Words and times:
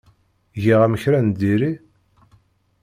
Giɣ-am 0.63 0.95
kra 1.01 1.19
n 1.21 1.29
diri? 1.39 1.71